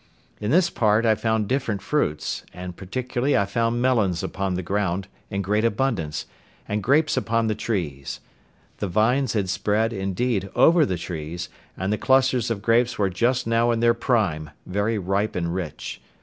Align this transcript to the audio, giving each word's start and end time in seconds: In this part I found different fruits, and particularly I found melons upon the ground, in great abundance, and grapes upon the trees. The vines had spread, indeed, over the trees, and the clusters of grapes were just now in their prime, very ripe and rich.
In 0.39 0.49
this 0.49 0.71
part 0.71 1.05
I 1.05 1.13
found 1.13 1.47
different 1.47 1.79
fruits, 1.83 2.43
and 2.55 2.75
particularly 2.75 3.37
I 3.37 3.45
found 3.45 3.83
melons 3.83 4.23
upon 4.23 4.55
the 4.55 4.63
ground, 4.63 5.07
in 5.29 5.43
great 5.43 5.63
abundance, 5.63 6.25
and 6.67 6.81
grapes 6.81 7.15
upon 7.17 7.45
the 7.45 7.53
trees. 7.53 8.19
The 8.77 8.87
vines 8.87 9.33
had 9.33 9.47
spread, 9.47 9.93
indeed, 9.93 10.49
over 10.55 10.87
the 10.87 10.97
trees, 10.97 11.49
and 11.77 11.93
the 11.93 11.99
clusters 11.99 12.49
of 12.49 12.63
grapes 12.63 12.97
were 12.97 13.11
just 13.11 13.45
now 13.45 13.69
in 13.69 13.79
their 13.79 13.93
prime, 13.93 14.49
very 14.65 14.97
ripe 14.97 15.35
and 15.35 15.53
rich. 15.53 16.01